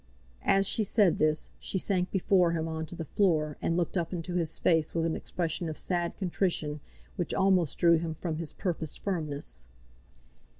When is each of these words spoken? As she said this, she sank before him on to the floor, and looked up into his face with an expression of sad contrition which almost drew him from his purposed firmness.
As 0.41 0.65
she 0.67 0.83
said 0.83 1.19
this, 1.19 1.51
she 1.59 1.77
sank 1.77 2.09
before 2.09 2.53
him 2.53 2.67
on 2.67 2.87
to 2.87 2.95
the 2.95 3.05
floor, 3.05 3.55
and 3.61 3.77
looked 3.77 3.95
up 3.95 4.11
into 4.11 4.33
his 4.33 4.57
face 4.57 4.95
with 4.95 5.05
an 5.05 5.15
expression 5.15 5.69
of 5.69 5.77
sad 5.77 6.17
contrition 6.17 6.79
which 7.17 7.35
almost 7.35 7.77
drew 7.77 7.99
him 7.99 8.15
from 8.15 8.37
his 8.37 8.51
purposed 8.51 9.03
firmness. 9.03 9.63